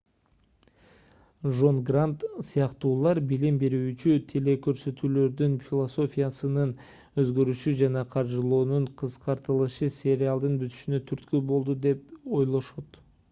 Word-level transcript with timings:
жон 1.57 1.79
грант 1.89 2.23
сыяктуулар 2.45 3.19
билим 3.31 3.57
берүүчү 3.63 4.15
телекөрсөтүүлөрдүн 4.31 5.53
философиясынын 5.67 6.71
өзгөрүшү 7.25 7.73
жана 7.83 8.03
каржылоонун 8.15 8.87
кыскартылышы 9.03 9.91
сериалдын 9.99 10.57
бүтүшүнө 10.63 11.01
түрткү 11.13 11.43
болду 11.53 11.77
деп 11.87 12.17
ойлошот 12.41 12.99